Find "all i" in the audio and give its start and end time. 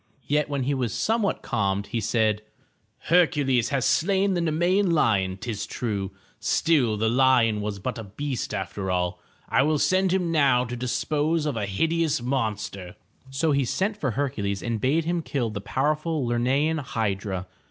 8.89-9.61